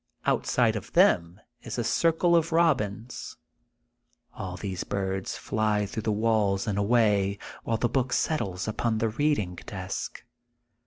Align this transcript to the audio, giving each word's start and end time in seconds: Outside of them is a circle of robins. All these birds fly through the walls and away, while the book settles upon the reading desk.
Outside 0.25 0.75
of 0.75 0.91
them 0.93 1.39
is 1.61 1.77
a 1.77 1.83
circle 1.83 2.35
of 2.35 2.51
robins. 2.51 3.37
All 4.33 4.57
these 4.57 4.83
birds 4.83 5.37
fly 5.37 5.85
through 5.85 6.01
the 6.01 6.11
walls 6.11 6.65
and 6.65 6.79
away, 6.79 7.37
while 7.65 7.77
the 7.77 7.87
book 7.87 8.11
settles 8.11 8.67
upon 8.67 8.97
the 8.97 9.09
reading 9.09 9.57
desk. 9.67 10.25